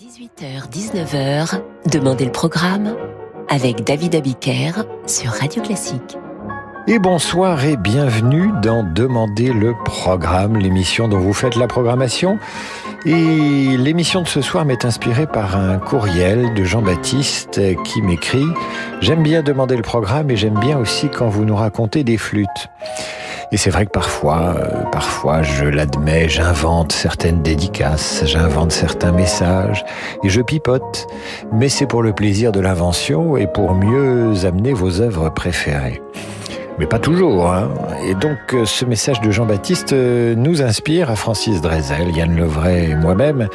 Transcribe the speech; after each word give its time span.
18h-19h, 0.00 1.60
Demandez 1.86 2.24
le 2.24 2.32
programme 2.32 2.96
avec 3.48 3.84
David 3.84 4.16
Abiker 4.16 4.72
sur 5.06 5.30
Radio 5.30 5.62
Classique. 5.62 6.18
Et 6.88 6.98
bonsoir 6.98 7.64
et 7.64 7.76
bienvenue 7.76 8.50
dans 8.60 8.82
Demandez 8.82 9.52
le 9.52 9.72
programme, 9.84 10.56
l'émission 10.56 11.06
dont 11.06 11.20
vous 11.20 11.32
faites 11.32 11.54
la 11.54 11.68
programmation. 11.68 12.40
Et 13.06 13.76
l'émission 13.76 14.22
de 14.22 14.26
ce 14.26 14.40
soir 14.40 14.64
m'est 14.64 14.84
inspirée 14.84 15.28
par 15.28 15.56
un 15.56 15.78
courriel 15.78 16.54
de 16.54 16.64
Jean-Baptiste 16.64 17.60
qui 17.84 18.02
m'écrit 18.02 18.46
J'aime 19.00 19.22
bien 19.22 19.42
demander 19.42 19.76
le 19.76 19.82
programme 19.82 20.28
et 20.28 20.36
j'aime 20.36 20.58
bien 20.58 20.76
aussi 20.76 21.08
quand 21.08 21.28
vous 21.28 21.44
nous 21.44 21.56
racontez 21.56 22.02
des 22.02 22.16
flûtes. 22.16 22.48
Et 23.52 23.56
c'est 23.56 23.70
vrai 23.70 23.86
que 23.86 23.90
parfois, 23.90 24.54
euh, 24.56 24.82
parfois, 24.90 25.42
je 25.42 25.64
l'admets, 25.64 26.28
j'invente 26.28 26.92
certaines 26.92 27.42
dédicaces, 27.42 28.22
j'invente 28.26 28.72
certains 28.72 29.12
messages 29.12 29.84
et 30.22 30.28
je 30.28 30.40
pipote. 30.40 31.06
Mais 31.52 31.68
c'est 31.68 31.86
pour 31.86 32.02
le 32.02 32.12
plaisir 32.12 32.52
de 32.52 32.60
l'invention 32.60 33.36
et 33.36 33.46
pour 33.46 33.74
mieux 33.74 34.44
amener 34.44 34.72
vos 34.72 35.00
œuvres 35.00 35.28
préférées 35.30 36.00
mais 36.78 36.86
pas 36.86 36.98
toujours. 36.98 37.52
Hein. 37.52 37.70
Et 38.06 38.14
donc 38.14 38.38
euh, 38.52 38.64
ce 38.64 38.84
message 38.84 39.20
de 39.20 39.30
Jean-Baptiste 39.30 39.92
euh, 39.92 40.34
nous 40.34 40.62
inspire 40.62 41.10
à 41.10 41.16
Francis 41.16 41.60
Drezel, 41.60 42.10
Yann 42.16 42.36
Levray 42.36 42.90
et 42.90 42.94
moi-même 42.94 43.48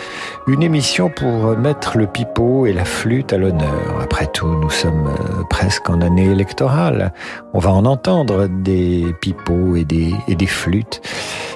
une 0.48 0.64
émission 0.64 1.10
pour 1.10 1.58
mettre 1.58 1.98
le 1.98 2.08
pipeau 2.08 2.66
et 2.66 2.74
la 2.74 2.86
flûte 2.86 3.34
à 3.34 3.38
l'honneur. 3.38 4.00
Après 4.02 4.28
tout, 4.28 4.48
nous 4.48 4.70
sommes 4.70 5.08
euh, 5.08 5.44
presque 5.50 5.90
en 5.90 6.02
année 6.02 6.26
électorale. 6.26 7.14
On 7.54 7.60
va 7.60 7.72
en 7.72 7.86
entendre 7.86 8.48
des 8.48 9.06
pipeaux 9.22 9.76
et 9.76 9.84
des, 9.84 10.14
et 10.28 10.36
des 10.36 10.48
flûtes. 10.48 11.02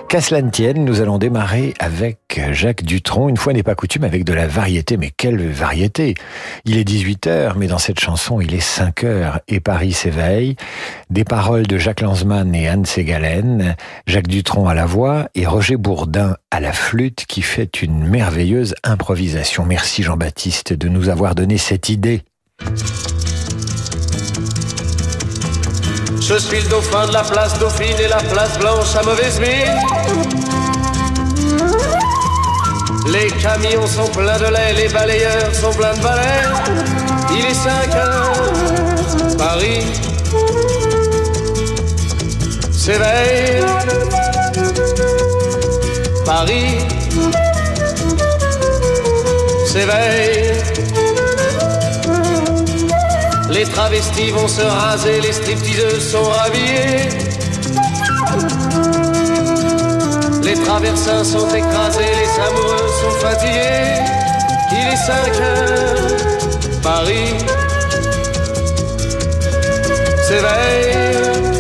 Qu'à 0.10 0.22
cela 0.22 0.44
ne 0.44 0.52
tienne, 0.52 0.86
nous 0.86 1.02
allons 1.02 1.18
démarrer 1.18 1.74
avec 1.80 2.40
Jacques 2.52 2.84
Dutronc, 2.84 3.30
une 3.30 3.38
fois 3.38 3.52
n'est 3.52 3.64
pas 3.64 3.74
coutume, 3.74 4.04
avec 4.04 4.24
de 4.24 4.34
la 4.34 4.46
variété. 4.46 4.96
Mais 4.96 5.10
quelle 5.10 5.50
variété 5.50 6.14
Il 6.66 6.78
est 6.78 6.84
18 6.84 7.26
heures, 7.26 7.56
mais 7.58 7.66
dans 7.66 7.80
cette 7.80 8.00
chanson, 8.00 8.40
il 8.40 8.54
est 8.54 8.60
5 8.60 9.04
heures 9.06 9.40
et 9.48 9.60
Paris 9.60 9.92
s'éveille. 9.92 10.56
Des 11.10 11.24
paroles 11.24 11.53
de 11.62 11.78
Jacques 11.78 12.02
Lanzmann 12.02 12.56
et 12.56 12.68
Anne 12.68 12.86
Ségalen, 12.86 13.76
Jacques 14.08 14.28
Dutronc 14.28 14.68
à 14.68 14.74
la 14.74 14.88
voix 14.88 15.28
et 15.36 15.46
Roger 15.46 15.78
Bourdin 15.78 16.36
à 16.50 16.60
la 16.60 16.74
flûte 16.74 17.26
qui 17.28 17.44
fait 17.44 17.84
une 17.84 18.08
merveilleuse 18.08 18.74
improvisation. 18.84 19.64
Merci 19.66 20.02
Jean-Baptiste 20.02 20.74
de 20.74 20.90
nous 20.90 21.10
avoir 21.10 21.36
donné 21.36 21.60
cette 21.60 21.90
idée. 21.90 22.24
Je 26.22 26.38
suis 26.40 26.62
le 26.62 26.70
dauphin 26.70 27.08
de 27.08 27.14
la 27.14 27.22
place 27.22 27.60
Dauphine 27.60 28.00
et 28.04 28.08
la 28.08 28.18
place 28.18 28.58
Blanche 28.58 28.96
à 28.96 29.04
mauvaise 29.04 29.40
mine. 29.40 29.78
Les 33.12 33.28
camions 33.40 33.86
sont 33.86 34.10
pleins 34.12 34.40
de 34.40 34.52
lait, 34.52 34.74
les 34.74 34.88
balayeurs 34.92 35.54
sont 35.54 35.72
pleins 35.74 35.94
de 35.94 36.02
balais. 36.02 36.42
Il 37.38 37.46
est 37.46 37.54
5 37.54 37.96
heures, 37.96 39.38
Paris 39.38 40.13
s'éveille. 42.86 43.64
Paris 46.26 46.80
s'éveille. 49.72 50.52
Les 53.52 53.64
travestis 53.64 54.32
vont 54.32 54.50
se 54.50 54.64
raser, 54.64 55.22
les 55.22 55.32
stripteaseuses 55.32 56.12
sont 56.12 56.24
rhabillées. 56.24 57.08
Les 60.44 60.56
traversins 60.66 61.24
sont 61.24 61.48
écrasés, 61.62 62.14
les 62.22 62.34
amoureux 62.48 62.90
sont 63.02 63.16
fatigués. 63.26 63.96
Il 64.78 64.86
est 64.94 65.02
5 65.08 65.14
heures, 65.40 66.82
Paris 66.82 67.34
s'éveille. 70.28 71.53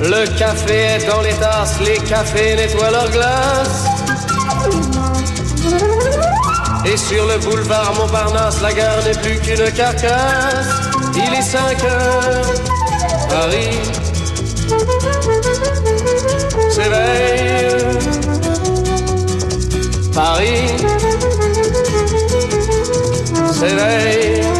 Le 0.00 0.38
café 0.38 0.74
est 0.74 1.06
dans 1.06 1.20
les 1.20 1.34
tasses, 1.34 1.78
les 1.80 1.98
cafés 1.98 2.56
nettoient 2.56 2.90
leurs 2.90 3.10
glaces. 3.10 3.84
Et 6.84 6.96
sur 6.96 7.26
le 7.26 7.38
boulevard 7.38 7.94
Montparnasse, 7.94 8.60
la 8.62 8.72
gare 8.72 9.02
n'est 9.04 9.18
plus 9.18 9.38
qu'une 9.40 9.70
carcasse. 9.72 10.68
Il 11.14 11.34
est 11.34 11.42
5 11.42 11.84
heures, 11.84 12.54
Paris 13.28 13.78
s'éveille. 16.70 17.50
Paris 20.14 20.66
s'éveille. 23.52 24.59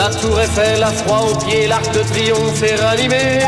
La 0.00 0.08
tour 0.08 0.40
Eiffel 0.40 0.82
a 0.82 0.92
froid 0.92 1.28
aux 1.30 1.36
pieds, 1.44 1.66
l'arc 1.66 1.92
de 1.92 2.02
triomphe 2.10 2.62
est 2.62 2.76
ranimé. 2.76 3.40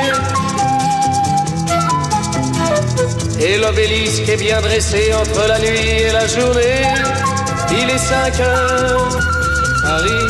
Et 3.40 3.56
l'obélisque 3.56 4.28
est 4.28 4.36
bien 4.36 4.60
dressé 4.60 5.14
entre 5.14 5.48
la 5.48 5.58
nuit 5.58 6.02
et 6.06 6.12
la 6.12 6.26
journée. 6.26 6.82
Il 7.70 7.88
est 7.88 7.96
5 7.96 8.40
heures, 8.40 9.18
Paris 9.82 10.28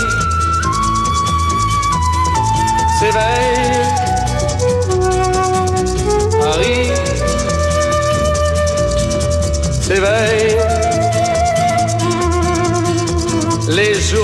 s'éveille. 3.01 3.83
Paris 6.41 6.91
s'éveille. 9.81 10.62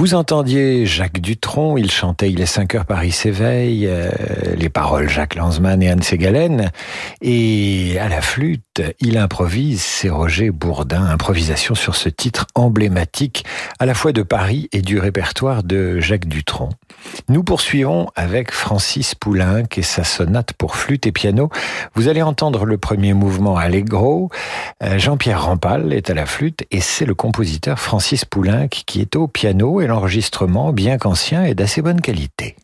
Vous 0.00 0.14
entendiez 0.14 0.86
Jacques 0.86 1.20
Dutronc, 1.20 1.76
il 1.76 1.90
chantait 1.90 2.30
Il 2.30 2.40
est 2.40 2.46
5 2.46 2.74
heures, 2.74 2.86
Paris 2.86 3.10
s'éveille, 3.10 3.86
euh, 3.86 4.08
les 4.56 4.70
paroles 4.70 5.10
Jacques 5.10 5.34
Lanzmann 5.34 5.82
et 5.82 5.90
Anne 5.90 6.00
Ségalen, 6.00 6.70
et 7.22 7.98
à 7.98 8.08
la 8.08 8.22
flûte, 8.22 8.82
il 9.00 9.18
improvise, 9.18 9.82
c'est 9.82 10.08
Roger 10.08 10.50
Bourdin, 10.50 11.04
improvisation 11.04 11.74
sur 11.74 11.94
ce 11.94 12.08
titre 12.08 12.46
emblématique 12.54 13.44
à 13.78 13.86
la 13.86 13.94
fois 13.94 14.12
de 14.12 14.22
Paris 14.22 14.68
et 14.72 14.80
du 14.80 14.98
répertoire 14.98 15.62
de 15.62 16.00
Jacques 16.00 16.26
Dutronc. 16.26 16.70
Nous 17.28 17.44
poursuivons 17.44 18.08
avec 18.16 18.52
Francis 18.52 19.14
Poulenc 19.14 19.64
et 19.76 19.82
sa 19.82 20.04
sonate 20.04 20.52
pour 20.54 20.76
flûte 20.76 21.06
et 21.06 21.12
piano. 21.12 21.50
Vous 21.94 22.08
allez 22.08 22.22
entendre 22.22 22.64
le 22.64 22.78
premier 22.78 23.12
mouvement 23.12 23.56
Allegro, 23.56 24.30
euh, 24.82 24.98
Jean-Pierre 24.98 25.44
Rampal 25.44 25.92
est 25.92 26.10
à 26.10 26.14
la 26.14 26.26
flûte 26.26 26.64
et 26.70 26.80
c'est 26.80 27.06
le 27.06 27.14
compositeur 27.14 27.78
Francis 27.78 28.24
Poulenc 28.24 28.68
qui 28.68 29.00
est 29.00 29.16
au 29.16 29.28
piano 29.28 29.80
et 29.80 29.86
l'enregistrement, 29.86 30.72
bien 30.72 30.98
qu'ancien, 30.98 31.44
est 31.44 31.54
d'assez 31.54 31.82
bonne 31.82 32.00
qualité. 32.00 32.56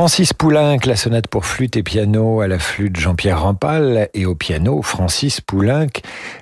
Francis 0.00 0.32
Poulenc, 0.32 0.78
la 0.86 0.96
sonate 0.96 1.26
pour 1.26 1.44
flûte 1.44 1.76
et 1.76 1.82
piano 1.82 2.40
à 2.40 2.48
la 2.48 2.58
flûte 2.58 2.98
Jean-Pierre 2.98 3.42
Rampal 3.42 4.08
et 4.14 4.24
au 4.24 4.34
piano 4.34 4.80
Francis 4.80 5.42
Poulenc 5.42 5.90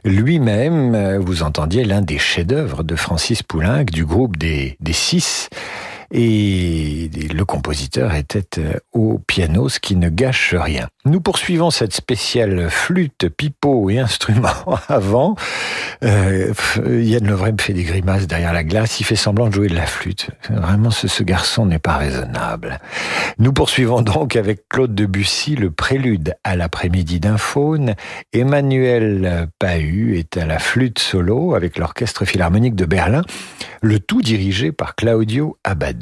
lui-même. 0.04 1.16
Vous 1.16 1.42
entendiez 1.42 1.82
l'un 1.82 2.00
des 2.00 2.18
chefs-d'œuvre 2.18 2.84
de 2.84 2.94
Francis 2.94 3.42
Poulenc 3.42 3.82
du 3.82 4.04
groupe 4.04 4.36
des, 4.36 4.76
des 4.78 4.92
Six 4.92 5.50
et 6.10 7.10
le 7.34 7.44
compositeur 7.44 8.14
était 8.14 8.58
euh, 8.58 8.74
au 8.92 9.18
piano, 9.18 9.68
ce 9.68 9.78
qui 9.78 9.94
ne 9.94 10.08
gâche 10.08 10.54
rien. 10.54 10.88
Nous 11.04 11.20
poursuivons 11.20 11.70
cette 11.70 11.92
spéciale 11.92 12.70
flûte, 12.70 13.28
pipeau 13.28 13.90
et 13.90 13.98
instrument 13.98 14.48
avant. 14.88 15.36
Euh, 16.02 16.52
Yann 16.86 17.26
Levray 17.26 17.52
me 17.52 17.58
fait 17.60 17.74
des 17.74 17.82
grimaces 17.82 18.26
derrière 18.26 18.52
la 18.52 18.64
glace, 18.64 19.00
il 19.00 19.04
fait 19.04 19.16
semblant 19.16 19.48
de 19.48 19.54
jouer 19.54 19.68
de 19.68 19.74
la 19.74 19.86
flûte. 19.86 20.30
Vraiment, 20.48 20.90
ce, 20.90 21.22
garçon 21.22 21.66
n'est 21.66 21.78
pas 21.78 21.96
raisonnable. 21.96 22.78
Nous 23.38 23.52
poursuivons 23.52 24.00
donc 24.00 24.36
avec 24.36 24.68
Claude 24.68 24.94
Debussy 24.94 25.56
le 25.56 25.70
prélude 25.70 26.34
à 26.44 26.56
l'après-midi 26.56 27.20
d'un 27.20 27.36
faune. 27.38 27.94
Emmanuel 28.32 29.48
Pahu 29.58 30.16
est 30.18 30.36
à 30.36 30.46
la 30.46 30.58
flûte 30.58 30.98
solo 31.00 31.54
avec 31.54 31.76
l'orchestre 31.76 32.24
philharmonique 32.24 32.76
de 32.76 32.86
Berlin, 32.86 33.22
le 33.82 34.00
tout 34.00 34.22
dirigé 34.22 34.72
par 34.72 34.94
Claudio 34.94 35.58
Abad. 35.64 35.97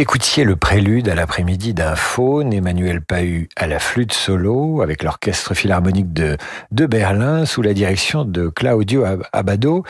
Vous 0.00 0.04
écoutiez 0.04 0.44
le 0.44 0.56
prélude 0.56 1.10
à 1.10 1.14
l'après-midi 1.14 1.74
d'un 1.74 1.94
faune, 1.94 2.54
Emmanuel 2.54 3.02
Pahu 3.02 3.50
à 3.54 3.66
la 3.66 3.78
flûte 3.78 4.14
solo, 4.14 4.80
avec 4.80 5.02
l'orchestre 5.02 5.52
philharmonique 5.52 6.14
de, 6.14 6.38
Berlin, 6.86 7.44
sous 7.44 7.60
la 7.60 7.74
direction 7.74 8.24
de 8.24 8.48
Claudio 8.48 9.04
Abado. 9.34 9.84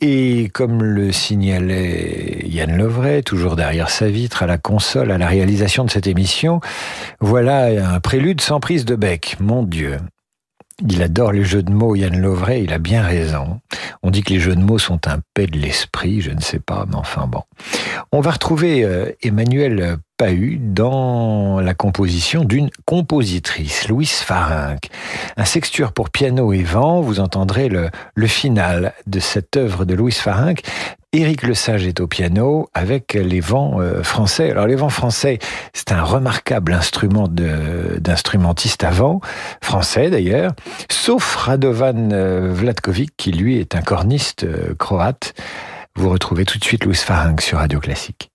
Et 0.00 0.50
comme 0.52 0.82
le 0.82 1.12
signalait 1.12 2.40
Yann 2.44 2.76
Lovray, 2.76 3.22
toujours 3.22 3.54
derrière 3.54 3.88
sa 3.88 4.08
vitre, 4.08 4.42
à 4.42 4.48
la 4.48 4.58
console, 4.58 5.12
à 5.12 5.18
la 5.18 5.28
réalisation 5.28 5.84
de 5.84 5.90
cette 5.92 6.08
émission, 6.08 6.58
voilà 7.20 7.66
un 7.94 8.00
prélude 8.00 8.40
sans 8.40 8.58
prise 8.58 8.84
de 8.84 8.96
bec. 8.96 9.36
Mon 9.38 9.62
Dieu. 9.62 9.98
Il 10.88 11.00
adore 11.02 11.32
les 11.32 11.44
jeux 11.44 11.62
de 11.62 11.70
mots, 11.70 11.94
Yann 11.94 12.20
Lovray, 12.20 12.64
il 12.64 12.72
a 12.72 12.78
bien 12.78 13.02
raison. 13.02 13.60
On 14.02 14.10
dit 14.10 14.22
que 14.22 14.32
les 14.32 14.40
jeux 14.40 14.56
de 14.56 14.60
mots 14.60 14.78
sont 14.78 15.06
un 15.06 15.20
paix 15.34 15.46
de 15.46 15.58
l'esprit, 15.58 16.20
je 16.20 16.32
ne 16.32 16.40
sais 16.40 16.58
pas, 16.58 16.86
mais 16.88 16.96
enfin 16.96 17.26
bon. 17.26 17.42
On 18.10 18.20
va 18.20 18.32
retrouver 18.32 18.84
euh, 18.84 19.12
Emmanuel 19.22 19.96
Pahu 20.22 20.60
dans 20.60 21.58
la 21.58 21.74
composition 21.74 22.44
d'une 22.44 22.70
compositrice, 22.84 23.88
Louise 23.88 24.12
Farinck. 24.12 24.88
Un 25.36 25.44
sexture 25.44 25.90
pour 25.90 26.10
piano 26.10 26.52
et 26.52 26.62
vent, 26.62 27.00
vous 27.00 27.18
entendrez 27.18 27.68
le, 27.68 27.90
le 28.14 28.26
final 28.28 28.92
de 29.08 29.18
cette 29.18 29.56
œuvre 29.56 29.84
de 29.84 29.94
Louise 29.94 30.18
Farinck, 30.18 30.62
Éric 31.12 31.42
Lesage 31.42 31.88
est 31.88 31.98
au 31.98 32.06
piano 32.06 32.68
avec 32.72 33.14
les 33.14 33.40
vents 33.40 33.80
euh, 33.80 34.04
français. 34.04 34.52
Alors 34.52 34.68
les 34.68 34.76
vents 34.76 34.90
français, 34.90 35.40
c'est 35.72 35.90
un 35.90 36.04
remarquable 36.04 36.72
instrument 36.72 37.26
d'instrumentiste 37.26 38.84
avant, 38.84 39.20
français 39.60 40.08
d'ailleurs, 40.08 40.52
sauf 40.88 41.34
Radovan 41.34 42.12
euh, 42.12 42.52
Vladkovic 42.52 43.10
qui 43.16 43.32
lui 43.32 43.58
est 43.58 43.74
un 43.74 43.82
corniste 43.82 44.44
euh, 44.44 44.76
croate. 44.78 45.34
Vous 45.96 46.10
retrouvez 46.10 46.44
tout 46.44 46.60
de 46.60 46.64
suite 46.64 46.84
Louis 46.84 46.94
Farinck 46.94 47.40
sur 47.40 47.58
Radio 47.58 47.80
Classique. 47.80 48.30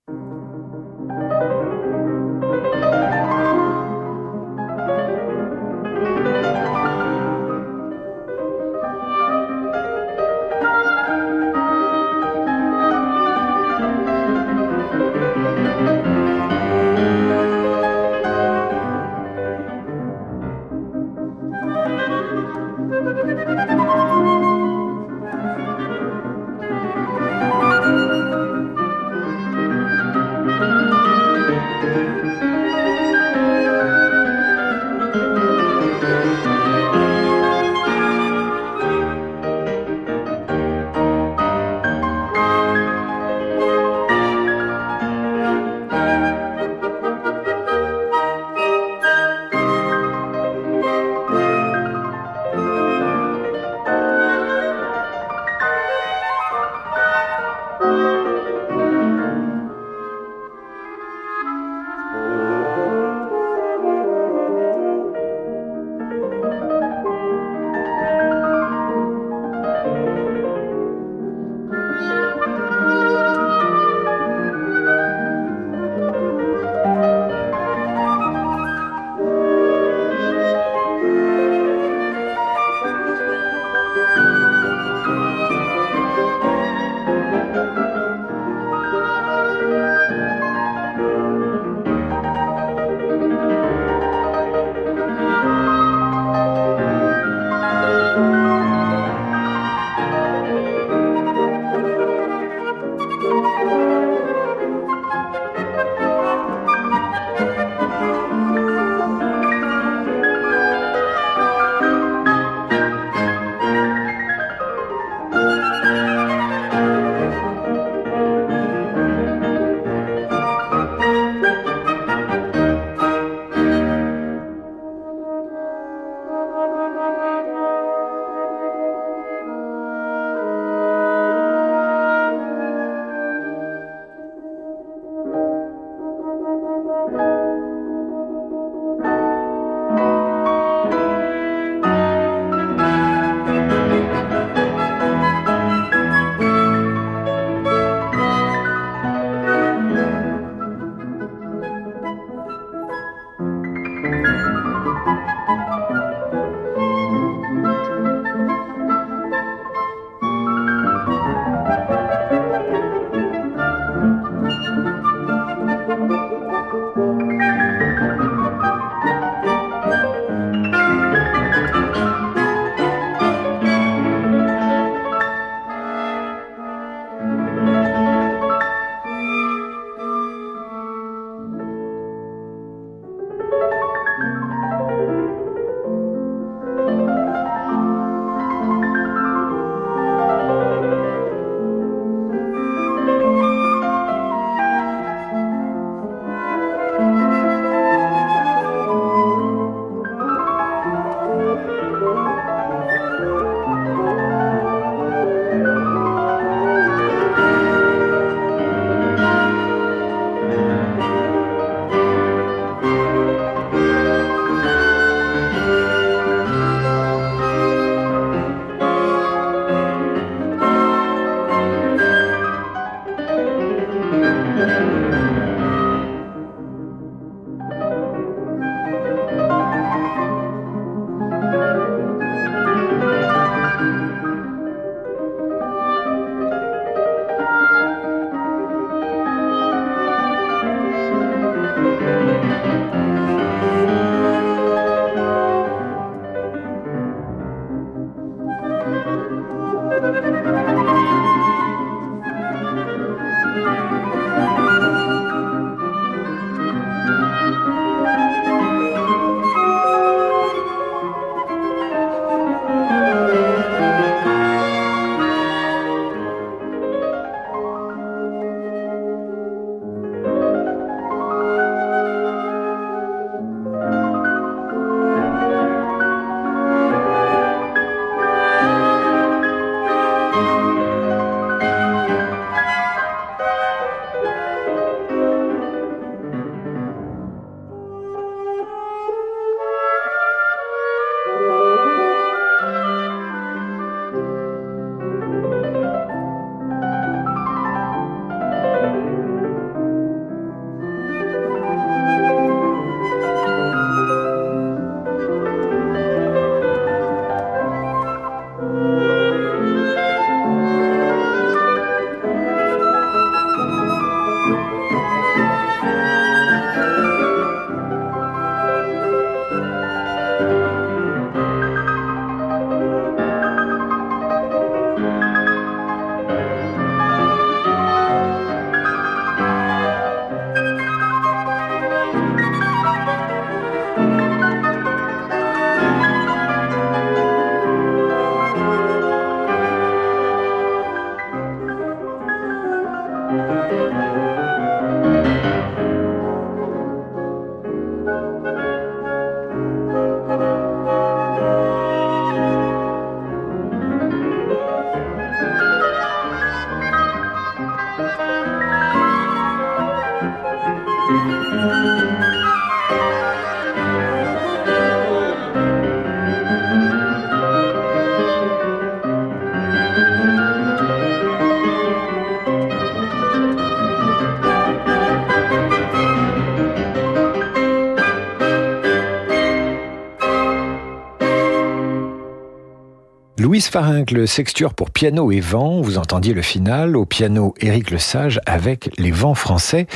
Farinck, 383.70 384.14
sexture 384.26 384.72
pour 384.72 384.90
piano 384.90 385.30
et 385.30 385.40
vent. 385.40 385.82
Vous 385.82 385.98
entendiez 385.98 386.32
le 386.32 386.40
final. 386.40 386.96
Au 386.96 387.04
piano, 387.04 387.54
Éric 387.60 387.90
Lesage 387.90 388.40
avec 388.46 388.90
les 388.98 389.10
vents 389.10 389.34
français. 389.34 389.86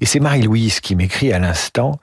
Et 0.00 0.06
c'est 0.06 0.18
Marie-Louise 0.18 0.80
qui 0.80 0.96
m'écrit 0.96 1.32
à 1.32 1.38
l'instant. 1.38 2.00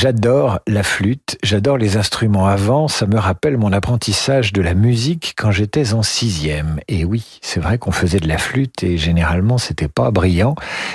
J'adore 0.00 0.60
la 0.66 0.82
flûte, 0.82 1.36
j'adore 1.42 1.76
les 1.76 1.98
instruments 1.98 2.46
avant, 2.46 2.88
ça 2.88 3.04
me 3.04 3.18
rappelle 3.18 3.58
mon 3.58 3.70
apprentissage 3.70 4.54
de 4.54 4.62
la 4.62 4.72
musique 4.72 5.34
quand 5.36 5.50
j'étais 5.50 5.92
en 5.92 6.02
sixième. 6.02 6.80
Et 6.88 7.04
oui, 7.04 7.38
c'est 7.42 7.60
vrai 7.60 7.76
qu'on 7.76 7.92
faisait 7.92 8.18
de 8.18 8.26
la 8.26 8.38
flûte 8.38 8.82
et 8.82 8.96
généralement 8.96 9.58
c'était 9.58 9.88
pas 9.88 10.10
brillant. 10.10 10.54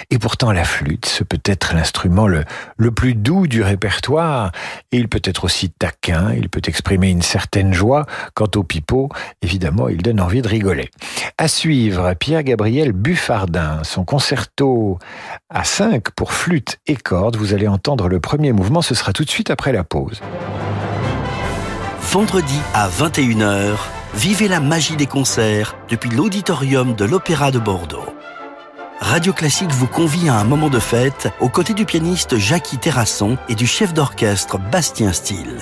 Et 0.10 0.18
pourtant 0.18 0.52
la 0.52 0.64
flûte, 0.64 1.06
ce 1.06 1.24
peut 1.24 1.40
être 1.46 1.76
l'instrument 1.76 2.26
le, 2.26 2.46
le 2.78 2.90
plus 2.90 3.14
doux 3.14 3.46
du 3.46 3.62
répertoire 3.62 4.52
et 4.92 4.98
il 4.98 5.08
peut 5.08 5.22
être 5.24 5.44
aussi 5.44 5.70
taquin, 5.70 6.34
il 6.34 6.50
peut 6.50 6.64
exprimer 6.66 7.12
une 7.12 7.22
certaine 7.22 7.74
joie. 7.76 8.08
Quant 8.34 8.50
au 8.56 8.64
pipeau, 8.64 9.10
évidemment, 9.44 9.88
il 9.88 10.02
donne 10.02 10.20
envie 10.20 10.42
de 10.42 10.48
rigoler. 10.48 10.90
À 11.38 11.48
suivre, 11.48 12.16
Pierre-Gabriel 12.16 12.92
Buffardin, 12.92 13.84
son 13.84 14.04
concerto 14.04 14.98
à 15.52 15.64
5 15.64 16.10
pour 16.16 16.34
flûte 16.34 16.80
et 16.88 16.96
cordes. 16.96 17.36
Vous 17.36 17.54
allez 17.54 17.68
entendre 17.68 18.08
le 18.08 18.20
premier 18.20 18.52
mouvement 18.52 18.82
sera 18.96 19.14
tout 19.14 19.24
de 19.24 19.30
suite 19.30 19.50
après 19.50 19.72
la 19.72 19.84
pause. 19.84 20.22
Vendredi 22.12 22.60
à 22.74 22.88
21h, 22.88 23.76
vivez 24.14 24.48
la 24.48 24.60
magie 24.60 24.96
des 24.96 25.06
concerts 25.06 25.76
depuis 25.90 26.10
l'auditorium 26.10 26.96
de 26.96 27.06
l'Opéra 27.06 27.52
de 27.52 27.60
Bordeaux. 27.60 28.06
Radio 29.02 29.34
Classique 29.34 29.72
vous 29.72 29.88
convie 29.88 30.30
à 30.30 30.40
un 30.40 30.46
moment 30.46 30.70
de 30.70 30.80
fête 30.80 31.30
aux 31.40 31.50
côtés 31.50 31.74
du 31.74 31.86
pianiste 31.86 32.38
Jackie 32.38 32.78
Terrasson 32.78 33.38
et 33.50 33.56
du 33.56 33.68
chef 33.68 33.94
d'orchestre 33.94 34.58
Bastien 34.58 35.12
Steele. 35.12 35.62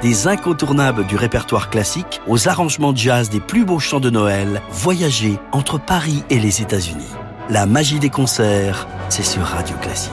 Des 0.00 0.28
incontournables 0.28 1.04
du 1.06 1.16
répertoire 1.16 1.70
classique 1.70 2.20
aux 2.28 2.48
arrangements 2.48 2.94
jazz 2.94 3.30
des 3.30 3.40
plus 3.40 3.64
beaux 3.64 3.80
chants 3.80 3.98
de 3.98 4.10
Noël, 4.10 4.62
voyagez 4.70 5.38
entre 5.50 5.78
Paris 5.78 6.22
et 6.30 6.38
les 6.38 6.62
États-Unis. 6.62 7.10
La 7.50 7.66
magie 7.66 7.98
des 7.98 8.10
concerts, 8.10 8.86
c'est 9.08 9.24
sur 9.24 9.42
Radio 9.42 9.76
Classique. 9.78 10.12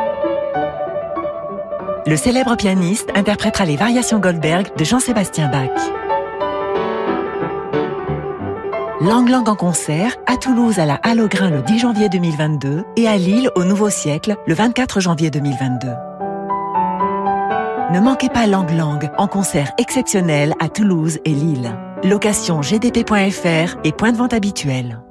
Le 2.07 2.15
célèbre 2.15 2.55
pianiste 2.55 3.11
interprétera 3.13 3.65
les 3.65 3.75
variations 3.75 4.17
Goldberg 4.17 4.75
de 4.75 4.83
Jean-Sébastien 4.83 5.49
Bach. 5.49 5.69
Lang 9.01 9.29
Lang 9.29 9.47
en 9.47 9.55
concert 9.55 10.15
à 10.25 10.35
Toulouse 10.37 10.79
à 10.79 10.87
la 10.87 10.95
Halle 10.95 11.27
Grain 11.27 11.51
le 11.51 11.61
10 11.61 11.79
janvier 11.79 12.09
2022 12.09 12.85
et 12.97 13.07
à 13.07 13.17
Lille 13.17 13.51
au 13.55 13.63
Nouveau 13.63 13.91
Siècle 13.91 14.35
le 14.47 14.53
24 14.55 14.99
janvier 14.99 15.29
2022. 15.29 15.89
Ne 17.93 17.99
manquez 17.99 18.29
pas 18.29 18.47
Lang 18.47 18.69
Lang 18.75 19.11
en 19.19 19.27
concert 19.27 19.71
exceptionnel 19.77 20.55
à 20.59 20.69
Toulouse 20.69 21.19
et 21.23 21.31
Lille. 21.31 21.77
Location 22.03 22.61
gdp.fr 22.61 23.77
et 23.83 23.91
point 23.91 24.11
de 24.11 24.17
vente 24.17 24.33
habituel. 24.33 25.01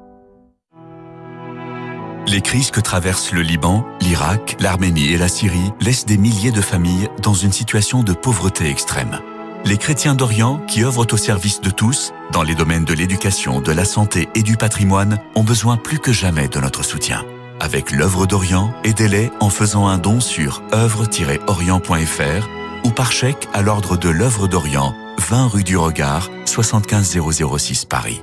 Les 2.31 2.43
crises 2.43 2.71
que 2.71 2.79
traversent 2.79 3.33
le 3.33 3.43
Liban, 3.43 3.85
l'Irak, 4.01 4.57
l'Arménie 4.61 5.13
et 5.13 5.19
la 5.19 5.27
Syrie 5.27 5.73
laissent 5.81 6.07
des 6.07 6.17
milliers 6.17 6.53
de 6.53 6.61
familles 6.61 7.09
dans 7.21 7.35
une 7.35 7.51
situation 7.51 8.05
de 8.05 8.13
pauvreté 8.13 8.71
extrême. 8.71 9.19
Les 9.65 9.77
chrétiens 9.77 10.15
d'Orient, 10.15 10.59
qui 10.69 10.85
œuvrent 10.85 11.13
au 11.13 11.17
service 11.17 11.61
de 11.61 11.71
tous, 11.71 12.13
dans 12.31 12.45
les 12.45 12.55
domaines 12.55 12.85
de 12.85 12.95
l'éducation, 12.95 13.61
de 13.61 13.73
la 13.73 13.85
santé 13.85 14.29
et 14.37 14.45
du 14.45 14.57
patrimoine, 14.57 15.19
ont 15.35 15.43
besoin 15.43 15.77
plus 15.77 15.99
que 15.99 16.13
jamais 16.13 16.47
de 16.47 16.61
notre 16.61 16.85
soutien. 16.85 17.25
Avec 17.59 17.91
l'œuvre 17.91 18.27
d'Orient, 18.27 18.73
aidez-les 18.85 19.33
en 19.41 19.51
faisant 19.51 19.89
un 19.89 19.99
don 19.99 20.21
sur 20.21 20.63
œuvre-orient.fr 20.73 22.49
ou 22.85 22.91
par 22.91 23.11
chèque 23.11 23.49
à 23.53 23.61
l'ordre 23.61 23.97
de 23.97 24.09
l'œuvre 24.09 24.47
d'Orient, 24.47 24.95
20 25.19 25.49
rue 25.49 25.65
du 25.65 25.77
Regard, 25.77 26.31
75006 26.45 27.87
Paris. 27.87 28.23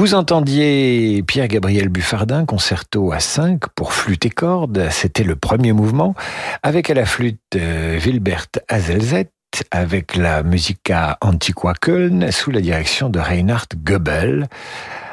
Vous 0.00 0.14
entendiez 0.14 1.22
Pierre-Gabriel 1.26 1.90
Buffardin, 1.90 2.46
concerto 2.46 3.12
à 3.12 3.20
5 3.20 3.68
pour 3.74 3.92
flûte 3.92 4.24
et 4.24 4.30
cordes. 4.30 4.88
C'était 4.90 5.24
le 5.24 5.36
premier 5.36 5.74
mouvement, 5.74 6.14
avec 6.62 6.88
à 6.88 6.94
la 6.94 7.04
flûte 7.04 7.38
euh, 7.54 7.98
Wilbert 8.02 8.46
Hazelzet, 8.68 9.30
avec 9.70 10.16
la 10.16 10.42
Musica 10.42 11.18
Antiqua 11.20 11.74
Köln, 11.78 12.32
sous 12.32 12.50
la 12.50 12.62
direction 12.62 13.10
de 13.10 13.18
Reinhard 13.18 13.66
Goebel. 13.76 14.48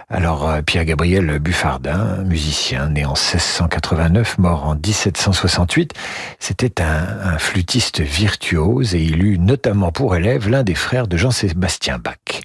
Alors, 0.10 0.50
euh, 0.50 0.62
Pierre-Gabriel 0.62 1.38
Buffardin, 1.40 2.24
musicien 2.24 2.88
né 2.88 3.04
en 3.04 3.10
1689, 3.10 4.38
mort 4.38 4.66
en 4.66 4.76
1768, 4.76 5.94
c'était 6.40 6.82
un, 6.82 7.34
un, 7.34 7.38
flûtiste 7.38 8.00
virtuose 8.00 8.96
et 8.96 9.02
il 9.02 9.22
eut 9.22 9.38
notamment 9.38 9.92
pour 9.92 10.16
élève 10.16 10.48
l'un 10.48 10.64
des 10.64 10.76
frères 10.76 11.10
de 11.10 11.18
Jean-Sébastien 11.18 11.98
Bach. 11.98 12.42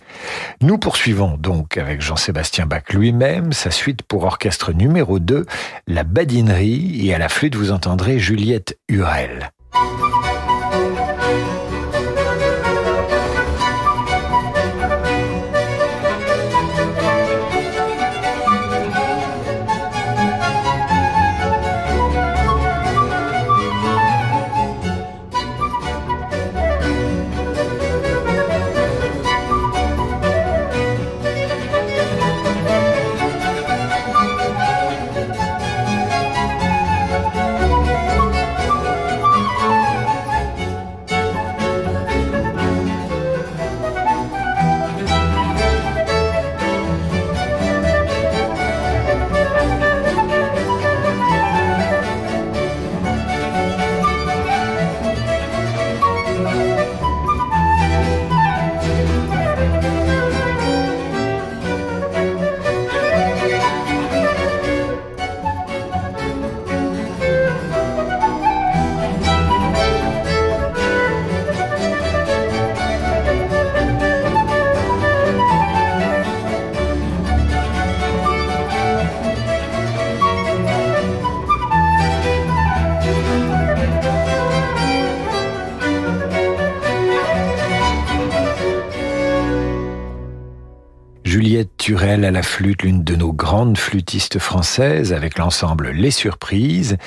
Nous 0.61 0.77
poursuivons 0.77 1.37
donc 1.39 1.77
avec 1.77 2.01
Jean-Sébastien 2.01 2.67
Bach 2.67 2.93
lui-même 2.93 3.53
sa 3.53 3.71
suite 3.71 4.03
pour 4.03 4.25
orchestre 4.25 4.73
numéro 4.73 5.21
2, 5.21 5.47
la 5.87 6.03
badinerie, 6.03 7.07
et 7.07 7.15
à 7.15 7.19
la 7.19 7.29
flûte 7.29 7.55
vous 7.55 7.71
entendrez 7.71 8.19
Juliette 8.19 8.77
Hurel. 8.89 9.53
À 92.13 92.19
la 92.19 92.43
flûte, 92.43 92.83
l'une 92.83 93.05
de 93.05 93.17
nos 93.17 93.33
grandes 93.33 93.79
flûtistes 93.79 94.39
françaises, 94.39 95.15
avec 95.15 95.39
l'ensemble 95.39 95.93
Les 95.93 96.11
Surprises, 96.11 96.99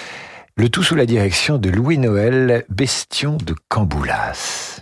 le 0.57 0.67
tout 0.67 0.81
sous 0.81 0.95
la 0.95 1.05
direction 1.05 1.59
de 1.59 1.69
Louis-Noël 1.69 2.65
Bestion 2.69 3.37
de 3.37 3.53
Camboulas. 3.69 4.81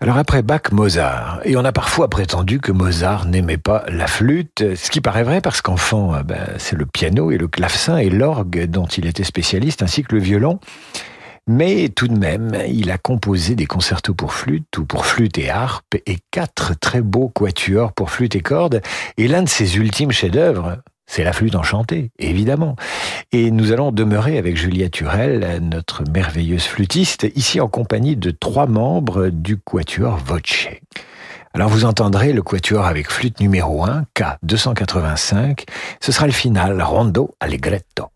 Alors 0.00 0.16
après 0.16 0.40
Bach, 0.40 0.72
Mozart. 0.72 1.40
Et 1.44 1.54
on 1.58 1.66
a 1.66 1.72
parfois 1.72 2.08
prétendu 2.08 2.60
que 2.60 2.72
Mozart 2.72 3.26
n'aimait 3.26 3.58
pas 3.58 3.84
la 3.88 4.06
flûte, 4.06 4.74
ce 4.74 4.90
qui 4.90 5.02
paraît 5.02 5.22
vrai 5.22 5.42
parce 5.42 5.60
qu'enfant, 5.60 6.14
euh, 6.14 6.22
ben, 6.22 6.46
c'est 6.56 6.76
le 6.76 6.86
piano 6.86 7.30
et 7.30 7.36
le 7.36 7.46
clavecin 7.46 7.98
et 7.98 8.08
l'orgue 8.08 8.64
dont 8.70 8.86
il 8.86 9.04
était 9.04 9.22
spécialiste, 9.22 9.82
ainsi 9.82 10.02
que 10.02 10.14
le 10.14 10.22
violon. 10.22 10.60
Mais 11.48 11.88
tout 11.88 12.08
de 12.08 12.18
même, 12.18 12.56
il 12.68 12.90
a 12.90 12.98
composé 12.98 13.54
des 13.54 13.64
concertos 13.64 14.12
pour 14.12 14.34
flûte 14.34 14.76
ou 14.76 14.84
pour 14.84 15.06
flûte 15.06 15.38
et 15.38 15.48
harpe 15.48 15.94
et 16.04 16.18
quatre 16.30 16.78
très 16.78 17.00
beaux 17.00 17.30
quatuors 17.30 17.94
pour 17.94 18.10
flûte 18.10 18.36
et 18.36 18.42
cordes. 18.42 18.82
Et 19.16 19.28
l'un 19.28 19.42
de 19.42 19.48
ses 19.48 19.78
ultimes 19.78 20.12
chefs-d'œuvre, 20.12 20.76
c'est 21.06 21.24
la 21.24 21.32
flûte 21.32 21.54
enchantée, 21.54 22.10
évidemment. 22.18 22.76
Et 23.32 23.50
nous 23.50 23.72
allons 23.72 23.92
demeurer 23.92 24.36
avec 24.36 24.58
Julia 24.58 24.90
Turel, 24.90 25.60
notre 25.62 26.04
merveilleuse 26.10 26.64
flûtiste, 26.64 27.26
ici 27.34 27.60
en 27.62 27.68
compagnie 27.68 28.16
de 28.16 28.30
trois 28.30 28.66
membres 28.66 29.28
du 29.28 29.56
quatuor 29.56 30.18
Voce. 30.18 30.68
Alors 31.54 31.70
vous 31.70 31.86
entendrez 31.86 32.34
le 32.34 32.42
quatuor 32.42 32.84
avec 32.84 33.10
flûte 33.10 33.40
numéro 33.40 33.86
1, 33.86 34.04
K285. 34.14 35.64
Ce 35.98 36.12
sera 36.12 36.26
le 36.26 36.32
final, 36.32 36.82
Rondo 36.82 37.34
Allegretto. 37.40 38.10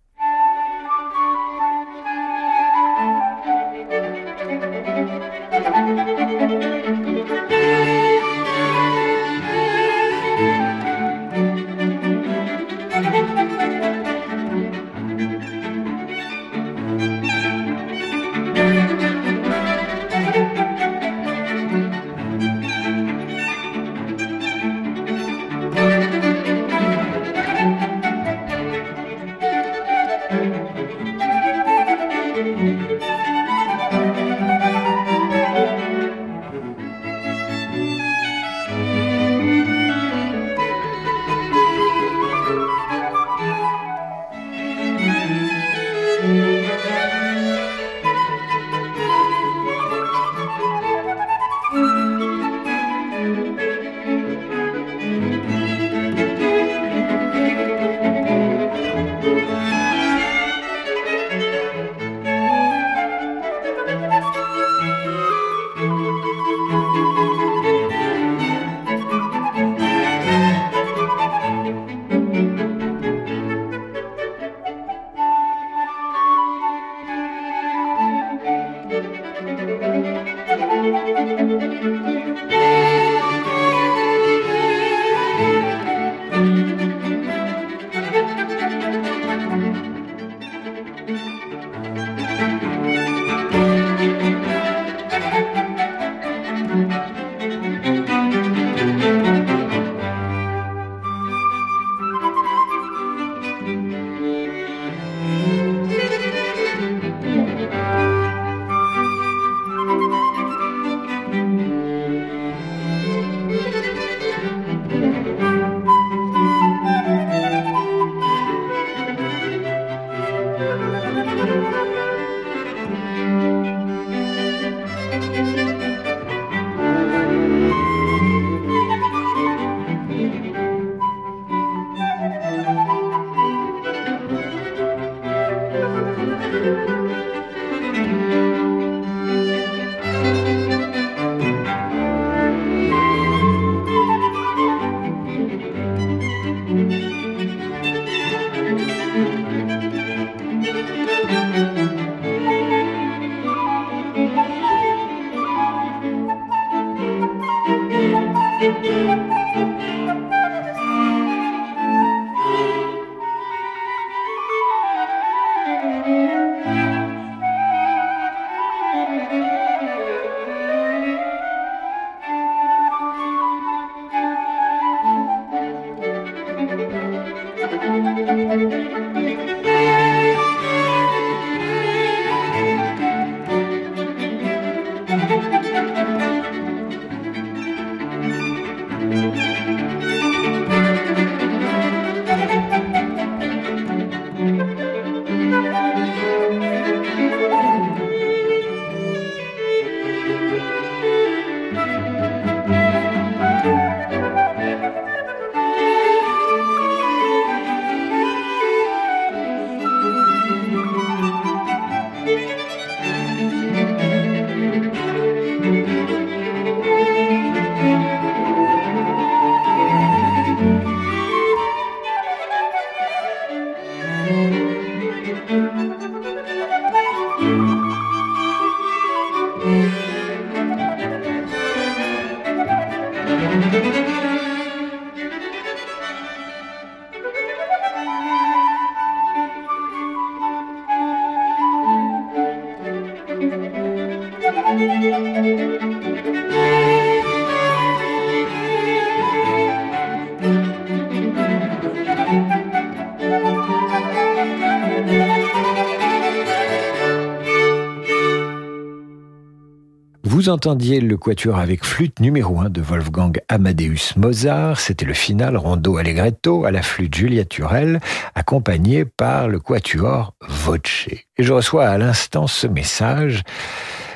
Vous 260.42 260.48
entendiez 260.48 261.00
le 261.00 261.16
quatuor 261.16 261.58
avec 261.58 261.84
flûte 261.84 262.18
numéro 262.18 262.58
1 262.58 262.70
de 262.70 262.80
Wolfgang 262.80 263.40
Amadeus 263.48 264.14
Mozart. 264.16 264.80
C'était 264.80 265.04
le 265.04 265.14
final 265.14 265.56
rondo 265.56 265.98
allegretto 265.98 266.64
à 266.64 266.72
la 266.72 266.82
flûte 266.82 267.14
Julia 267.14 267.44
Turel, 267.44 268.00
accompagné 268.34 269.04
par 269.04 269.46
le 269.46 269.60
quatuor 269.60 270.34
Voce. 270.48 271.06
Et 271.36 271.44
je 271.44 271.52
reçois 271.52 271.86
à 271.86 271.96
l'instant 271.96 272.48
ce 272.48 272.66
message 272.66 273.44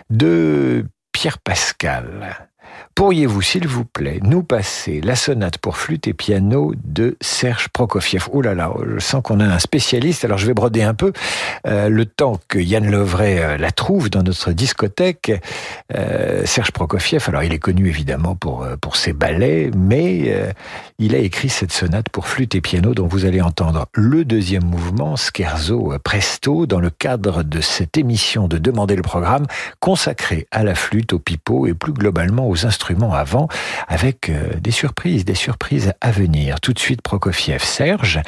de 0.09 0.87
Pierre 1.13 1.39
Pascal. 1.39 2.51
Pourriez-vous, 2.97 3.43
s'il 3.43 3.69
vous 3.69 3.85
plaît, 3.85 4.21
nous 4.23 4.43
passer 4.43 5.03
la 5.03 5.17
sonate 5.17 5.59
pour 5.59 5.77
flûte 5.77 6.09
et 6.09 6.15
piano 6.15 6.73
de 6.83 7.19
Serge 7.21 7.69
Prokofiev? 7.69 8.29
Oh 8.33 8.41
là 8.41 8.55
là, 8.55 8.73
je 8.89 8.99
sens 9.01 9.21
qu'on 9.23 9.39
a 9.39 9.45
un 9.45 9.59
spécialiste, 9.59 10.25
alors 10.25 10.39
je 10.39 10.47
vais 10.47 10.55
broder 10.55 10.83
un 10.83 10.95
peu. 10.95 11.13
Euh, 11.67 11.91
le 11.91 12.07
temps 12.07 12.41
que 12.49 12.59
Yann 12.59 12.91
Lovray 12.91 13.39
euh, 13.39 13.59
la 13.59 13.71
trouve 13.71 14.09
dans 14.09 14.23
notre 14.23 14.53
discothèque, 14.53 15.31
euh, 15.95 16.47
Serge 16.47 16.71
Prokofiev, 16.71 17.23
alors 17.29 17.43
il 17.43 17.53
est 17.53 17.59
connu 17.59 17.87
évidemment 17.87 18.35
pour, 18.35 18.67
pour 18.81 18.97
ses 18.97 19.13
ballets, 19.13 19.71
mais 19.77 20.35
il 20.99 21.15
a 21.15 21.19
écrit 21.19 21.51
cette 21.51 21.73
sonate 21.73 22.09
pour 22.09 22.27
flûte 22.27 22.55
et 22.55 22.63
piano 22.63 22.95
dont 22.95 23.07
vous 23.07 23.27
allez 23.27 23.43
entendre 23.43 23.89
le 23.93 24.25
deuxième 24.25 24.65
mouvement, 24.65 25.17
Scherzo 25.17 25.93
Presto, 26.03 26.65
dans 26.65 26.81
le 26.81 26.89
cadre 26.89 27.43
de 27.43 27.61
cette 27.61 27.99
émission 27.99 28.49
de 28.49 28.57
Demander 28.57 28.97
le 28.97 29.03
programme 29.03 29.45
consacrée 29.81 30.47
à 30.51 30.65
la 30.65 30.75
flûte, 30.75 31.13
au 31.13 31.19
pipeau 31.19 31.67
et 31.67 31.75
plus 31.75 31.93
globalement 31.93 32.49
aux 32.49 32.65
instruments 32.65 32.86
avant, 33.13 33.49
avec 33.89 34.29
euh, 34.29 34.55
des 34.61 34.71
surprises, 34.71 35.25
des 35.25 35.35
surprises 35.35 35.93
à 36.01 36.11
venir. 36.11 36.61
Tout 36.61 36.73
de 36.73 36.79
suite, 36.79 37.03
Prokofiev 37.03 37.63
Serge, 37.63 38.21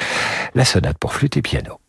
la 0.55 0.65
sonate 0.65 0.97
pour 0.97 1.13
flûte 1.13 1.37
et 1.37 1.41
piano. 1.41 1.79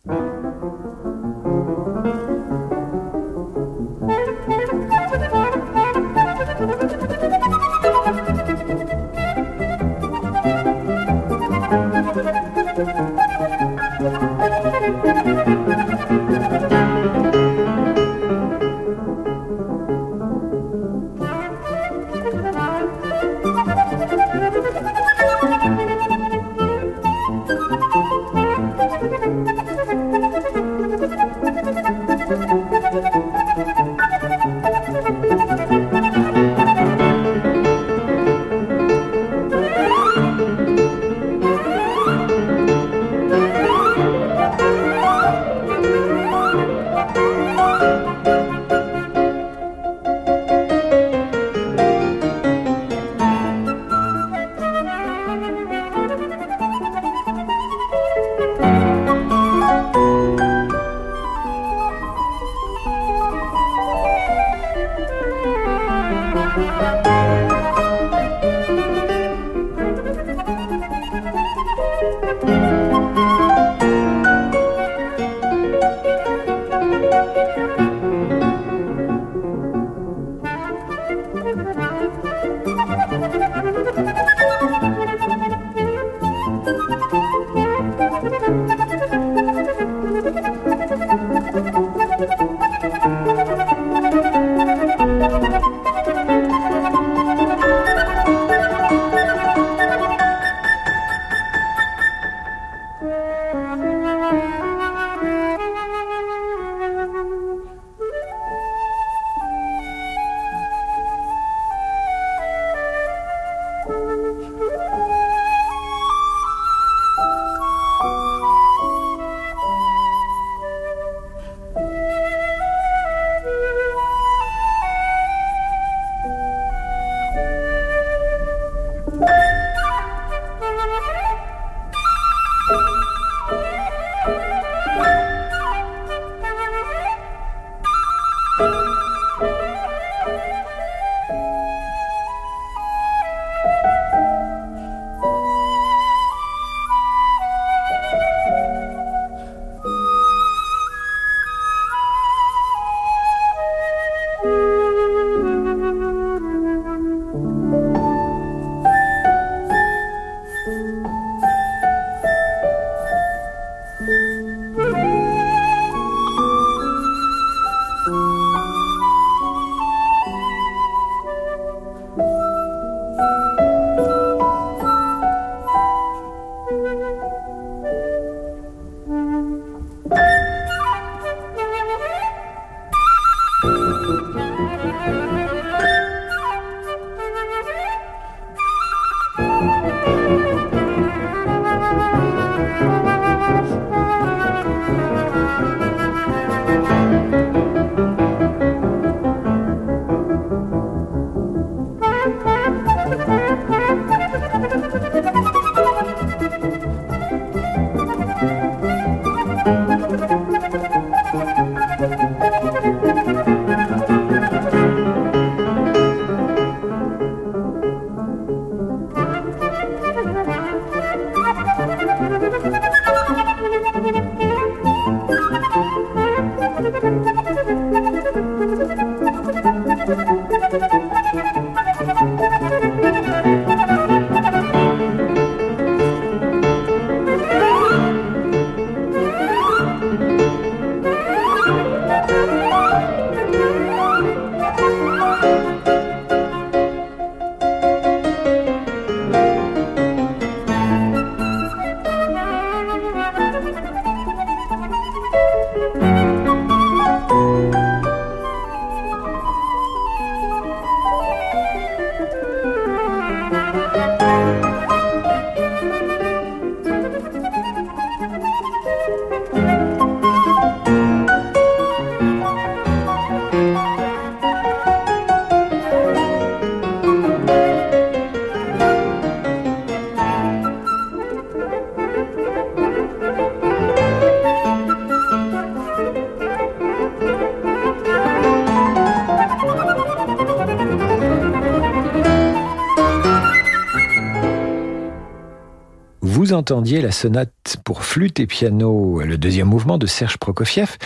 La 296.71 297.11
sonate 297.11 297.79
pour 297.85 298.05
flûte 298.05 298.39
et 298.39 298.47
piano, 298.47 299.21
le 299.25 299.37
deuxième 299.37 299.67
mouvement 299.67 299.99
de 299.99 300.07
Serge 300.07 300.37
Prokofiev, 300.37 300.99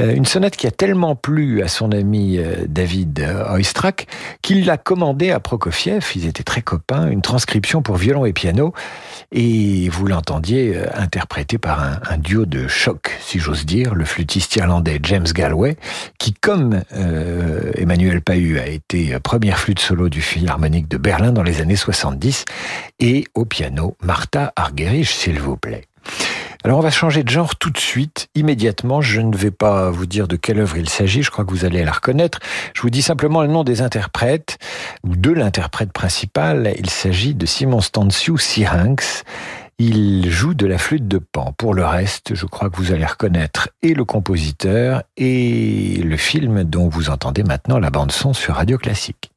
euh, 0.00 0.12
une 0.12 0.24
sonate 0.24 0.56
qui 0.56 0.66
a 0.66 0.72
tellement 0.72 1.14
plu 1.14 1.62
à 1.62 1.68
son 1.68 1.92
ami 1.92 2.38
euh, 2.38 2.64
David 2.66 3.24
Oistrakh 3.52 4.08
qu'il 4.44 4.66
l'a 4.66 4.76
commandé 4.76 5.30
à 5.30 5.40
Prokofiev, 5.40 6.04
ils 6.14 6.26
étaient 6.26 6.42
très 6.42 6.60
copains, 6.60 7.08
une 7.08 7.22
transcription 7.22 7.80
pour 7.80 7.96
violon 7.96 8.26
et 8.26 8.34
piano, 8.34 8.74
et 9.32 9.88
vous 9.88 10.06
l'entendiez 10.06 10.76
euh, 10.76 10.84
interprété 10.94 11.56
par 11.56 11.82
un, 11.82 12.18
duo 12.18 12.44
de 12.44 12.68
choc, 12.68 13.16
si 13.22 13.38
j'ose 13.38 13.64
dire, 13.64 13.94
le 13.94 14.04
flûtiste 14.04 14.54
irlandais 14.56 15.00
James 15.02 15.26
Galway, 15.32 15.78
qui 16.18 16.34
comme 16.34 16.82
euh, 16.92 17.72
Emmanuel 17.76 18.20
Pahu 18.20 18.58
a 18.58 18.66
été 18.66 19.18
première 19.20 19.58
flûte 19.58 19.80
solo 19.80 20.10
du 20.10 20.20
Philharmonique 20.20 20.88
de 20.88 20.98
Berlin 20.98 21.32
dans 21.32 21.42
les 21.42 21.62
années 21.62 21.74
70, 21.74 22.44
et 23.00 23.24
au 23.32 23.46
piano 23.46 23.96
Martha 24.02 24.52
Argerich, 24.56 25.08
s'il 25.08 25.40
vous 25.40 25.56
plaît. 25.56 25.86
Alors 26.66 26.78
on 26.78 26.80
va 26.80 26.90
changer 26.90 27.22
de 27.24 27.28
genre 27.28 27.56
tout 27.56 27.68
de 27.68 27.76
suite, 27.76 28.28
immédiatement. 28.34 29.02
Je 29.02 29.20
ne 29.20 29.36
vais 29.36 29.50
pas 29.50 29.90
vous 29.90 30.06
dire 30.06 30.26
de 30.26 30.36
quelle 30.36 30.60
œuvre 30.60 30.78
il 30.78 30.88
s'agit, 30.88 31.22
je 31.22 31.30
crois 31.30 31.44
que 31.44 31.50
vous 31.50 31.66
allez 31.66 31.84
la 31.84 31.92
reconnaître. 31.92 32.40
Je 32.72 32.80
vous 32.80 32.88
dis 32.88 33.02
simplement 33.02 33.42
le 33.42 33.48
nom 33.48 33.64
des 33.64 33.82
interprètes, 33.82 34.56
ou 35.06 35.14
de 35.14 35.30
l'interprète 35.30 35.92
principal. 35.92 36.72
Il 36.78 36.88
s'agit 36.88 37.34
de 37.34 37.44
Simon 37.44 37.82
Stanciu 37.82 38.38
Syrinx. 38.38 39.24
Il 39.78 40.30
joue 40.30 40.54
de 40.54 40.64
la 40.66 40.78
flûte 40.78 41.06
de 41.06 41.18
pan. 41.18 41.52
Pour 41.58 41.74
le 41.74 41.84
reste, 41.84 42.34
je 42.34 42.46
crois 42.46 42.70
que 42.70 42.76
vous 42.78 42.92
allez 42.92 43.04
reconnaître 43.04 43.68
et 43.82 43.92
le 43.92 44.06
compositeur 44.06 45.02
et 45.18 46.00
le 46.02 46.16
film 46.16 46.64
dont 46.64 46.88
vous 46.88 47.10
entendez 47.10 47.42
maintenant 47.42 47.78
la 47.78 47.90
bande 47.90 48.10
son 48.10 48.32
sur 48.32 48.54
Radio 48.54 48.78
Classique. 48.78 49.33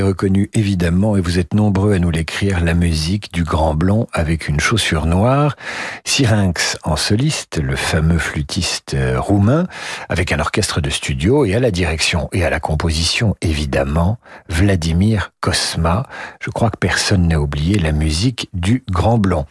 Reconnu 0.00 0.48
évidemment, 0.54 1.16
et 1.16 1.20
vous 1.20 1.38
êtes 1.38 1.54
nombreux 1.54 1.92
à 1.92 1.98
nous 1.98 2.10
l'écrire, 2.10 2.64
la 2.64 2.72
musique 2.72 3.32
du 3.32 3.44
Grand 3.44 3.74
Blanc 3.74 4.06
avec 4.12 4.48
une 4.48 4.60
chaussure 4.60 5.06
noire, 5.06 5.56
Syrinx 6.04 6.78
en 6.84 6.96
soliste, 6.96 7.60
le 7.62 7.76
fameux 7.76 8.18
flûtiste 8.18 8.94
euh, 8.94 9.20
roumain, 9.20 9.66
avec 10.08 10.32
un 10.32 10.38
orchestre 10.38 10.80
de 10.80 10.88
studio, 10.88 11.44
et 11.44 11.54
à 11.54 11.60
la 11.60 11.70
direction 11.70 12.28
et 12.32 12.44
à 12.44 12.50
la 12.50 12.60
composition, 12.60 13.36
évidemment, 13.42 14.18
Vladimir 14.48 15.32
Kosma. 15.40 16.06
Je 16.40 16.50
crois 16.50 16.70
que 16.70 16.78
personne 16.78 17.28
n'a 17.28 17.40
oublié 17.40 17.78
la 17.78 17.92
musique 17.92 18.48
du 18.54 18.84
Grand 18.90 19.18
Blanc. 19.18 19.46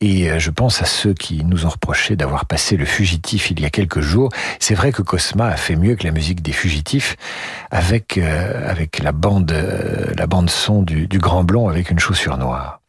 Et 0.00 0.30
euh, 0.30 0.38
je 0.38 0.50
pense 0.50 0.80
à 0.80 0.84
ceux 0.84 1.12
qui 1.12 1.44
nous 1.44 1.66
ont 1.66 1.70
reproché 1.70 2.16
d'avoir 2.16 2.46
passé 2.46 2.76
le 2.76 2.84
fugitif 2.84 3.50
il 3.50 3.60
y 3.60 3.64
a 3.64 3.70
quelques 3.70 4.00
jours. 4.00 4.30
C'est 4.60 4.74
vrai 4.74 4.92
que 4.92 5.02
Cosma 5.02 5.48
a 5.48 5.56
fait 5.56 5.76
mieux 5.76 5.96
que 5.96 6.04
la 6.04 6.12
musique 6.12 6.42
des 6.42 6.52
fugitifs 6.52 7.16
avec, 7.70 8.18
euh, 8.18 8.70
avec 8.70 9.02
la 9.02 9.12
bande 9.12 9.50
la 10.16 10.26
bande 10.26 10.50
son 10.50 10.82
du, 10.82 11.06
Grand 11.18 11.44
Blond 11.44 11.68
avec 11.68 11.90
une 11.90 11.98
chaussure 11.98 12.38
noire. 12.38 12.80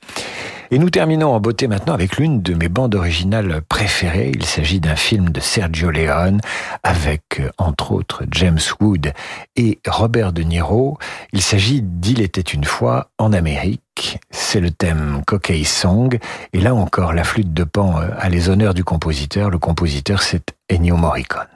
Et 0.74 0.80
nous 0.80 0.90
terminons 0.90 1.36
en 1.36 1.40
beauté 1.40 1.68
maintenant 1.68 1.94
avec 1.94 2.18
l'une 2.18 2.42
de 2.42 2.56
mes 2.56 2.68
bandes 2.68 2.96
originales 2.96 3.62
préférées. 3.70 4.32
Il 4.34 4.44
s'agit 4.44 4.80
d'un 4.80 4.96
film 4.96 5.30
de 5.30 5.40
Sergio 5.40 5.92
Leone 5.92 6.42
avec, 6.82 7.42
euh, 7.42 7.52
entre 7.60 7.92
autres, 7.92 8.24
James 8.32 8.58
Wood 8.80 9.14
et 9.56 9.78
Robert 9.88 10.34
De 10.34 10.42
Niro. 10.42 10.98
Il 11.32 11.44
s'agit 11.44 11.84
d'Il 11.84 12.22
était 12.22 12.42
une 12.42 12.64
fois 12.64 13.12
en 13.20 13.34
Amérique. 13.34 14.18
C'est 14.32 14.62
le 14.62 14.72
thème 14.72 15.22
Cockey 15.28 15.64
Song. 15.64 16.18
Et 16.54 16.60
là 16.60 16.74
encore, 16.74 17.14
la 17.14 17.24
flûte 17.24 17.54
de 17.54 17.66
pan 17.66 18.02
euh, 18.02 18.08
a 18.18 18.30
les 18.30 18.50
honneurs 18.50 18.74
du 18.74 18.84
compositeur. 18.84 19.52
Le 19.52 19.60
compositeur, 19.60 20.24
c'est 20.24 20.56
Ennio 20.72 20.98
Morricone. 20.98 21.53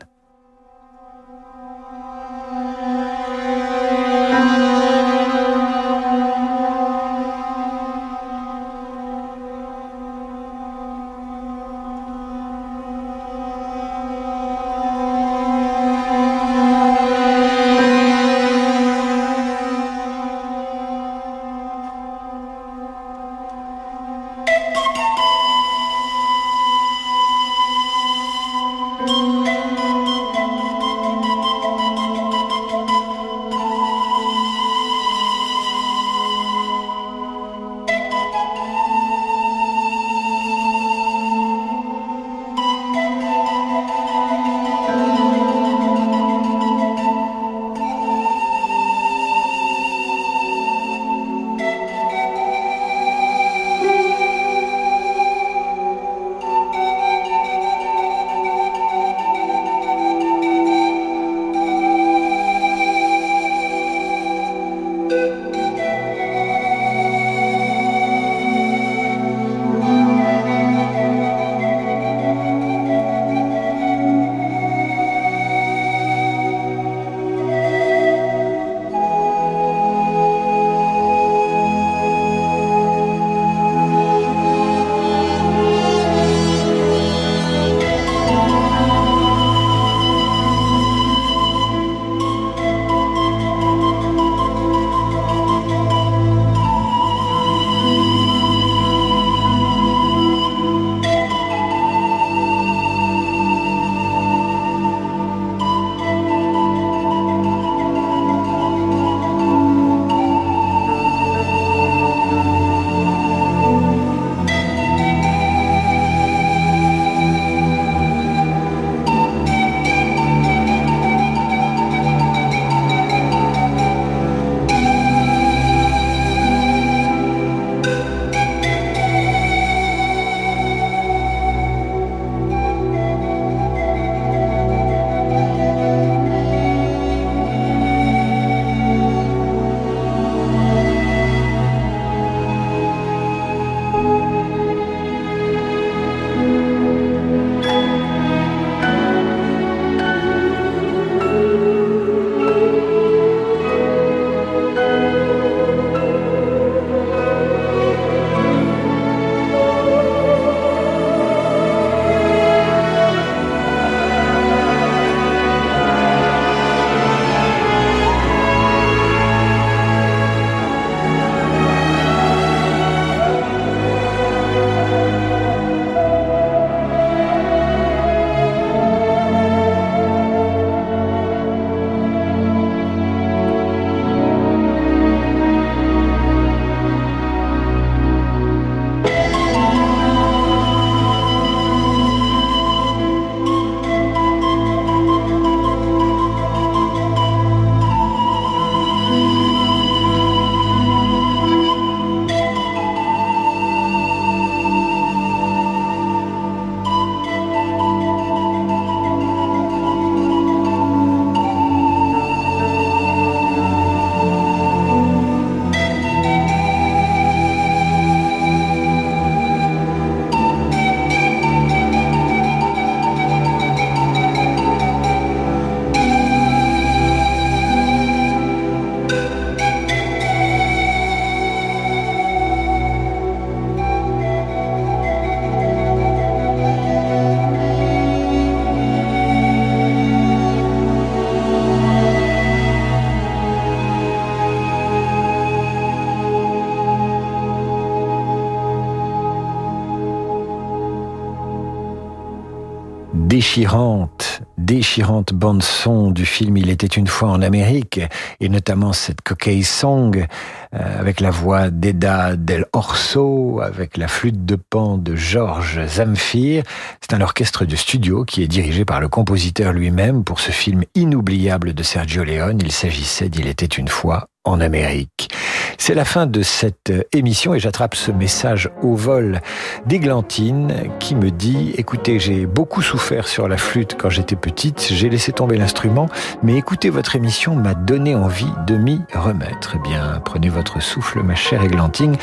Déchirante, 253.57 254.41
déchirante 254.59 255.33
bande 255.33 255.63
son 255.63 256.11
du 256.11 256.27
film 256.27 256.57
Il 256.57 256.69
était 256.69 256.85
une 256.85 257.07
fois 257.07 257.29
en 257.29 257.41
Amérique, 257.41 257.99
et 258.39 258.49
notamment 258.49 258.93
cette 258.93 259.21
coquille 259.21 259.63
song 259.63 260.27
euh, 260.75 260.99
avec 260.99 261.19
la 261.19 261.31
voix 261.31 261.71
d'Eda 261.71 262.35
Del 262.35 262.65
Orso, 262.73 263.59
avec 263.63 263.97
la 263.97 264.07
flûte 264.07 264.45
de 264.45 264.57
pan 264.57 264.99
de 264.99 265.15
Georges 265.15 265.83
Zamfir. 265.87 266.61
C'est 267.01 267.15
un 267.15 267.21
orchestre 267.21 267.65
de 267.65 267.75
studio 267.75 268.25
qui 268.25 268.43
est 268.43 268.47
dirigé 268.47 268.85
par 268.85 269.01
le 269.01 269.07
compositeur 269.07 269.73
lui-même 269.73 270.23
pour 270.23 270.39
ce 270.39 270.51
film 270.51 270.83
inoubliable 270.93 271.73
de 271.73 271.81
Sergio 271.81 272.23
Leone. 272.23 272.59
Il 272.61 272.71
s'agissait 272.71 273.27
d'Il 273.27 273.47
était 273.47 273.65
une 273.65 273.87
fois 273.87 274.27
en 274.43 274.61
Amérique. 274.61 275.29
C'est 275.78 275.93
la 275.93 276.05
fin 276.05 276.25
de 276.25 276.41
cette 276.41 276.91
émission 277.13 277.53
et 277.53 277.59
j'attrape 277.59 277.95
ce 277.95 278.11
message 278.11 278.69
au 278.82 278.95
vol 278.95 279.41
d'Églantine 279.86 280.73
qui 280.99 281.15
me 281.15 281.30
dit 281.32 281.73
écoutez, 281.78 282.19
j'ai 282.19 282.45
beaucoup 282.45 282.82
souffert 282.82 283.28
sur 283.28 283.47
la 283.47 283.57
flûte 283.57 283.95
quand 283.97 284.09
j'étais 284.09 284.36
petite, 284.36 284.88
j'ai 284.91 285.07
laissé 285.09 285.32
tomber 285.32 285.57
l'instrument, 285.57 286.07
mais 286.43 286.55
écoutez, 286.57 286.89
votre 286.89 287.15
émission 287.15 287.55
m'a 287.55 287.73
donné 287.73 288.15
envie 288.15 288.51
de 288.65 288.75
m'y 288.75 289.01
remettre. 289.13 289.75
Eh 289.75 289.88
bien, 289.88 290.21
prenez 290.25 290.49
votre 290.49 290.82
souffle, 290.82 291.21
ma 291.21 291.36
chère 291.36 291.63
Églantine. 291.63 292.17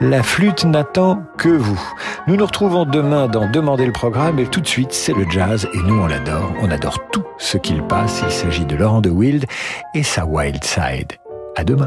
La 0.00 0.22
flûte 0.22 0.64
n'attend 0.64 1.22
que 1.36 1.48
vous. 1.48 1.80
Nous 2.26 2.36
nous 2.36 2.46
retrouvons 2.46 2.84
demain 2.84 3.26
dans 3.26 3.50
Demander 3.50 3.86
le 3.86 3.92
programme 3.92 4.38
et 4.38 4.46
tout 4.46 4.60
de 4.60 4.68
suite, 4.68 4.92
c'est 4.92 5.12
le 5.12 5.28
jazz 5.28 5.68
et 5.74 5.78
nous 5.78 6.00
on 6.00 6.06
l'adore. 6.06 6.52
On 6.62 6.70
adore 6.70 7.10
tout 7.10 7.24
ce 7.38 7.58
qu'il 7.58 7.82
passe. 7.82 8.22
Il 8.24 8.30
s'agit 8.30 8.64
de 8.64 8.76
Laurent 8.76 9.00
de 9.00 9.10
Wild 9.10 9.44
et 9.94 10.04
sa 10.04 10.24
Wild 10.24 10.62
Side. 10.62 11.12
À 11.56 11.64
demain. 11.64 11.86